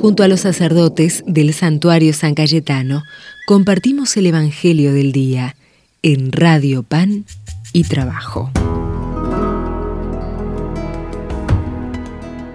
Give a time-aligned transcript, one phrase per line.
[0.00, 3.02] Junto a los sacerdotes del santuario San Cayetano,
[3.48, 5.56] compartimos el Evangelio del Día
[6.02, 7.24] en Radio Pan
[7.72, 8.52] y Trabajo.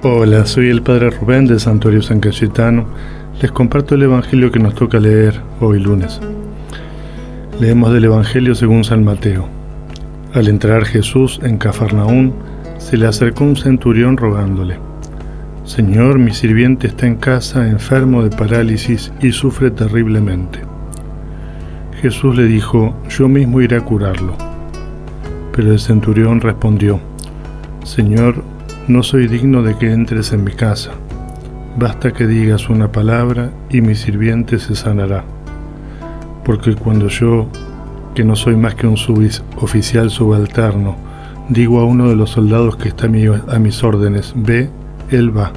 [0.04, 2.88] Hola, soy el Padre Rubén del Santuario San Cayetano.
[3.42, 6.22] Les comparto el Evangelio que nos toca leer hoy lunes.
[7.60, 9.50] Leemos del Evangelio según San Mateo.
[10.34, 12.34] Al entrar Jesús en Cafarnaún,
[12.78, 14.93] se le acercó un centurión rogándole
[15.66, 20.60] Señor, mi sirviente está en casa enfermo de parálisis y sufre terriblemente.
[22.02, 24.36] Jesús le dijo, yo mismo iré a curarlo.
[25.54, 27.00] Pero el centurión respondió,
[27.86, 28.44] Señor,
[28.90, 30.92] no soy digno de que entres en mi casa.
[31.78, 35.24] Basta que digas una palabra y mi sirviente se sanará.
[36.44, 37.48] Porque cuando yo,
[38.14, 38.98] que no soy más que un
[39.62, 40.98] oficial subalterno,
[41.48, 44.70] digo a uno de los soldados que está a mis órdenes, ve
[45.18, 45.52] él va,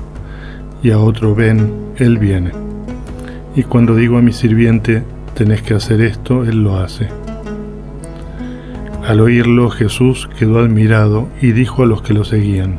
[0.83, 2.53] y a otro ven, Él viene.
[3.55, 5.03] Y cuando digo a mi sirviente,
[5.35, 7.09] tenés que hacer esto, Él lo hace.
[9.05, 12.79] Al oírlo, Jesús quedó admirado y dijo a los que lo seguían,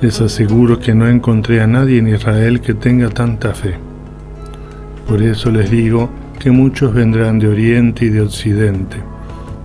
[0.00, 3.74] Les aseguro que no encontré a nadie en Israel que tenga tanta fe.
[5.08, 8.98] Por eso les digo que muchos vendrán de oriente y de occidente,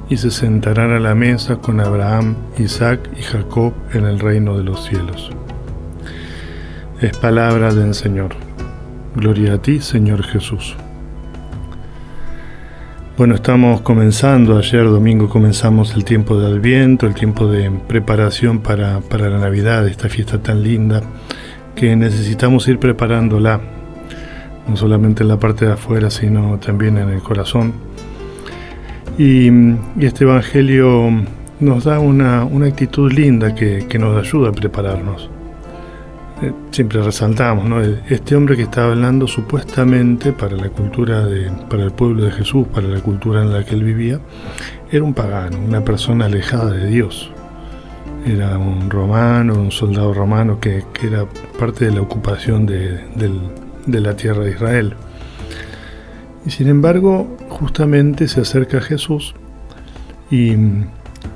[0.10, 4.64] y se sentarán a la mesa con Abraham, Isaac y Jacob en el reino de
[4.64, 5.32] los cielos.
[7.04, 8.30] Es palabra del Señor.
[9.14, 10.74] Gloria a ti, Señor Jesús.
[13.18, 19.02] Bueno, estamos comenzando, ayer domingo comenzamos el tiempo de Adviento, el tiempo de preparación para,
[19.02, 21.02] para la Navidad, esta fiesta tan linda,
[21.76, 23.60] que necesitamos ir preparándola,
[24.66, 27.74] no solamente en la parte de afuera, sino también en el corazón.
[29.18, 29.50] Y,
[30.00, 31.12] este Evangelio
[31.60, 35.30] nos da una, actitud linda que, que nos ayuda a prepararnos.
[36.44, 37.80] Eh, siempre resaltamos, ¿no?
[37.80, 42.68] Este hombre que estaba hablando supuestamente para la cultura de, para el pueblo de Jesús,
[42.68, 44.20] para la cultura en la que él vivía,
[44.92, 47.32] era un pagano, una persona alejada de Dios.
[48.26, 51.26] Era un romano, un soldado romano que, era
[51.58, 53.00] parte de la ocupación de,
[53.88, 54.96] la tierra de Israel.
[56.46, 59.34] Y sin embargo, justamente se acerca a Jesús
[60.30, 60.58] y,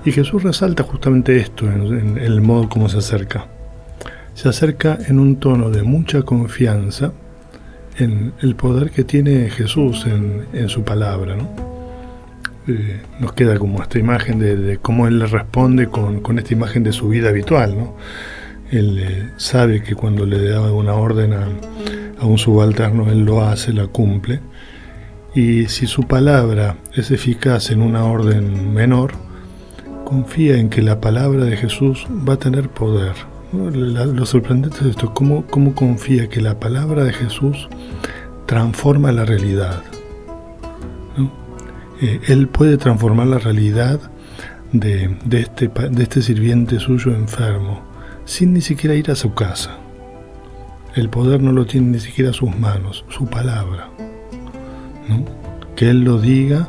[0.04, 3.48] Jesús resalta justamente esto en el modo como se acerca
[4.38, 7.12] se acerca en un tono de mucha confianza
[7.98, 11.36] en el poder que tiene Jesús en, su palabra.
[12.68, 16.92] Eh, nos queda como esta imagen de, cómo Él le responde con, esta imagen de
[16.92, 17.90] su vida habitual.
[18.70, 23.74] Él eh, sabe que cuando le da una orden a un subalterno, Él lo hace,
[23.74, 24.40] la cumple.
[25.34, 29.14] Y si su palabra es eficaz en una orden menor,
[30.06, 33.16] confía en que la palabra de Jesús va a tener poder
[33.54, 37.70] lo sorprendente es esto, cómo, cómo confía que la palabra de Jesús
[38.46, 39.84] transforma la realidad.
[42.02, 44.00] Eh, él puede transformar la realidad
[44.72, 47.82] de, este, de este sirviente suyo enfermo
[48.26, 49.78] sin ni siquiera ir a su casa.
[50.96, 53.90] El poder no lo tiene ni siquiera sus manos, su palabra.
[55.76, 56.68] Que Él lo diga,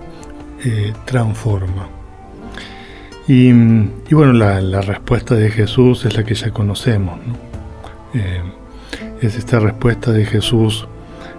[0.65, 1.98] eh, transforma.
[3.29, 3.53] Y,
[4.11, 7.21] bueno, la, respuesta de Jesús es la que ya conocemos.
[8.15, 8.41] Eh,
[9.21, 10.89] es esta respuesta de Jesús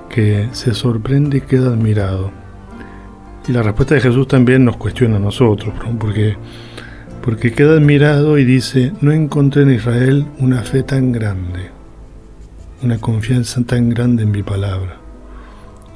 [0.07, 2.31] que se sorprende y queda admirado.
[3.47, 6.37] Y la respuesta de Jesús también nos cuestiona a nosotros, porque,
[7.23, 11.71] porque queda admirado y dice, no encontré en Israel una fe tan grande,
[12.83, 14.97] una confianza tan grande en mi palabra.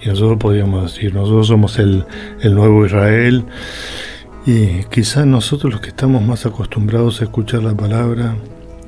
[0.02, 2.04] Y nosotros podríamos decir, nosotros somos el,
[2.42, 3.46] el nuevo Israel
[4.46, 8.36] y quizás nosotros los que estamos más acostumbrados a escuchar la palabra,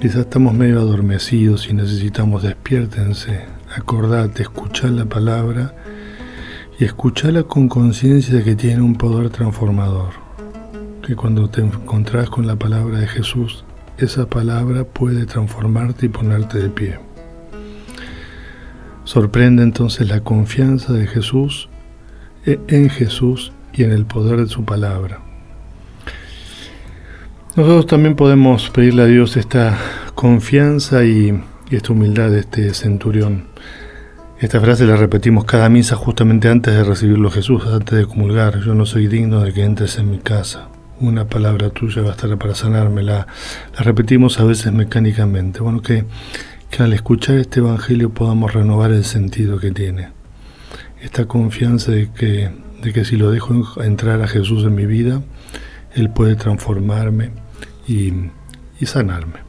[0.01, 5.73] quizás estamos medio adormecidos y necesitamos despiértense, acordate, escuchar la palabra
[6.77, 10.09] y escucharla con conciencia que tiene un poder transformador.
[11.01, 13.63] Que cuando te encontrás con la palabra de Jesús,
[13.97, 16.99] esa palabra puede transformarte y ponerte de pie.
[19.05, 21.69] Sorprende entonces la confianza de Jesús
[22.45, 25.21] e, en Jesús y en el poder de su palabra.
[27.55, 29.77] Nosotros también podemos pedirle a Dios esta
[30.13, 31.41] confianza y,
[31.71, 33.45] esta humildad de este centurión.
[34.41, 38.59] Esta frase la repetimos cada misa justamente antes de recibirlo Jesús, antes de comulgar.
[38.59, 40.67] Yo no soy digno de que entres en mi casa.
[40.99, 43.03] Una palabra tuya bastará para sanarme.
[43.03, 43.25] La,
[43.79, 45.61] repetimos a veces mecánicamente.
[45.61, 46.03] Bueno, que,
[46.69, 50.09] que al escuchar este Evangelio podamos renovar el sentido que tiene.
[51.01, 55.21] Esta confianza de que, de que si lo dejo entrar a Jesús en mi vida,
[55.93, 57.44] Él puede transformarme
[57.87, 58.31] y,
[58.85, 59.39] sanarme.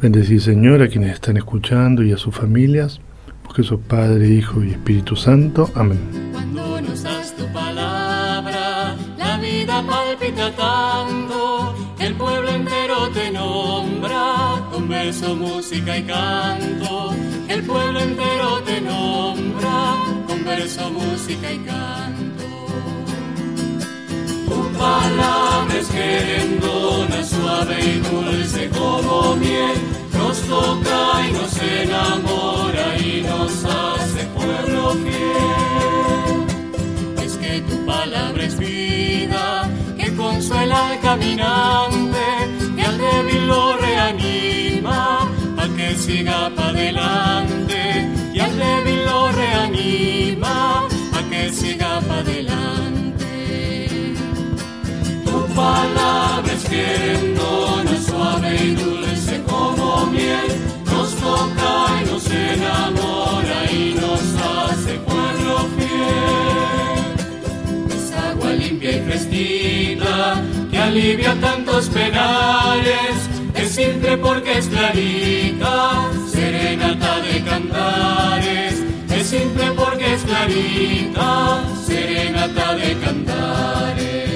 [0.00, 3.00] Bendecir, Señor, a quienes están escuchando y a sus familias,
[3.42, 5.70] porque sos Padre, Hijo y Espíritu Santo.
[5.74, 5.98] Amén.
[6.32, 14.88] Cuando nos das tu palabra, la vida palpita tanto, el pueblo entero te nombra, con
[14.88, 17.14] verso, música y canto.
[17.48, 19.94] El pueblo entero te nombra,
[20.26, 22.23] con verso, música y canto.
[24.84, 29.78] Tu palabra es querendona, suave y dulce como miel
[30.12, 36.44] nos toca y nos enamora y nos hace pueblo fiel.
[37.24, 42.26] Es que tu palabra es vida, que consuela al caminante
[42.76, 45.26] y al débil lo reanima,
[45.56, 47.53] al que siga para adelante
[70.94, 73.16] alivia tantos penales,
[73.56, 82.96] es simple porque es clarita, serenata de cantares, es simple porque es clarita, serenata de
[83.04, 84.30] cantares.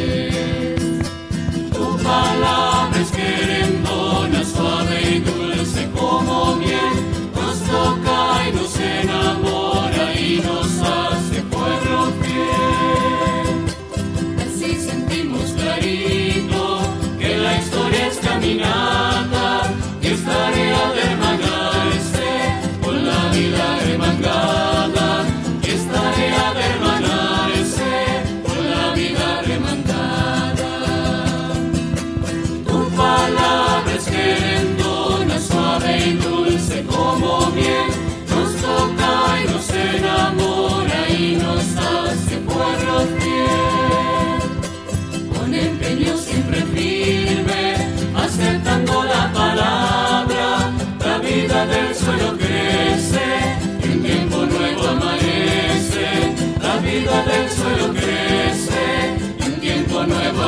[1.72, 6.96] Tu palabra es querendona, suave y dulce como miel,
[7.36, 9.57] nos toca y nos enamora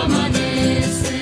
[0.05, 1.19] amanece.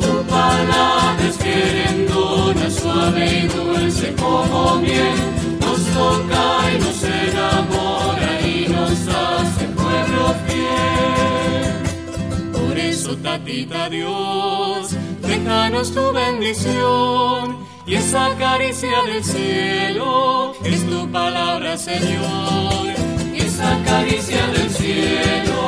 [0.00, 5.18] Tu palabra es querendona, suave y dulce como miel,
[5.60, 11.72] nos toca y nos enamora y nos hace pueblo fiel.
[12.52, 14.90] Por eso, tatita Dios,
[15.22, 22.86] déjanos tu bendición y esa caricia del cielo es tu palabra, Señor.
[23.34, 25.59] Y esa caricia del cielo